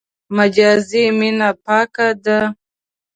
مجازي 0.37 1.03
مینه 1.19 1.49
پاکه 1.65 2.07
ده. 2.23 2.39